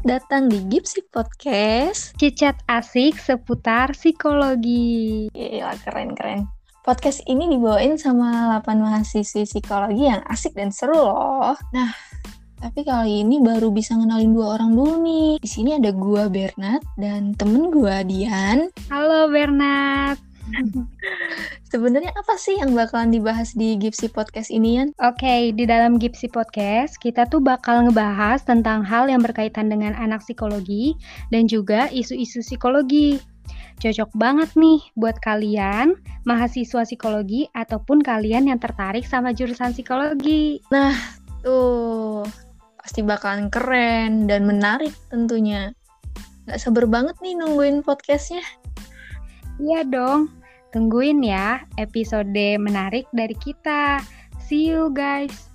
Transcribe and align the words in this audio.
datang 0.00 0.48
di 0.48 0.64
Gipsy 0.64 1.04
Podcast. 1.12 2.16
Cicat 2.16 2.56
asik 2.72 3.20
seputar 3.20 3.92
psikologi. 3.92 5.28
Gila, 5.28 5.76
keren-keren. 5.84 6.48
Podcast 6.80 7.20
ini 7.28 7.52
dibawain 7.52 8.00
sama 8.00 8.48
8 8.64 8.80
mahasiswi 8.80 9.44
psikologi 9.44 10.08
yang 10.08 10.24
asik 10.24 10.56
dan 10.56 10.72
seru 10.72 10.96
loh. 10.96 11.52
Nah, 11.76 11.92
tapi 12.56 12.80
kali 12.80 13.20
ini 13.20 13.44
baru 13.44 13.68
bisa 13.68 13.92
ngenalin 13.92 14.32
dua 14.32 14.56
orang 14.56 14.72
dulu 14.72 15.04
nih. 15.04 15.36
Di 15.36 15.48
sini 15.52 15.76
ada 15.76 15.92
gua 15.92 16.32
Bernard 16.32 16.80
dan 16.96 17.36
temen 17.36 17.68
gua 17.68 18.00
Dian. 18.08 18.72
Halo 18.88 19.28
Bernard. 19.28 20.16
Sebenarnya 21.78 22.10
apa 22.10 22.34
sih 22.34 22.58
yang 22.58 22.74
bakalan 22.74 23.14
dibahas 23.14 23.54
di 23.54 23.78
Gipsy 23.78 24.10
Podcast 24.10 24.50
ini, 24.50 24.82
Yan? 24.82 24.90
Oke, 24.98 25.54
di 25.54 25.62
dalam 25.62 25.94
Gipsy 25.94 26.26
Podcast, 26.26 26.98
kita 26.98 27.22
tuh 27.30 27.38
bakal 27.38 27.86
ngebahas 27.86 28.42
tentang 28.42 28.82
hal 28.82 29.06
yang 29.06 29.22
berkaitan 29.22 29.70
dengan 29.70 29.94
anak 29.94 30.26
psikologi 30.26 30.98
dan 31.30 31.46
juga 31.46 31.86
isu-isu 31.94 32.42
psikologi. 32.42 33.22
Cocok 33.78 34.10
banget 34.18 34.50
nih 34.58 34.82
buat 34.98 35.22
kalian, 35.22 35.94
mahasiswa 36.26 36.82
psikologi 36.82 37.46
ataupun 37.54 38.02
kalian 38.02 38.50
yang 38.50 38.58
tertarik 38.58 39.06
sama 39.06 39.30
jurusan 39.30 39.70
psikologi. 39.70 40.58
Nah, 40.74 40.98
tuh 41.46 42.26
pasti 42.82 43.06
bakalan 43.06 43.54
keren 43.54 44.26
dan 44.26 44.50
menarik 44.50 44.90
tentunya. 45.14 45.70
Gak 46.50 46.58
sabar 46.58 46.90
banget 46.90 47.14
nih 47.22 47.38
nungguin 47.38 47.86
podcastnya. 47.86 48.42
Iya 49.62 49.86
dong, 49.86 50.37
tungguin 50.70 51.24
ya 51.24 51.64
episode 51.80 52.58
menarik 52.60 53.08
dari 53.16 53.34
kita. 53.36 54.02
See 54.36 54.68
you 54.68 54.92
guys. 54.92 55.47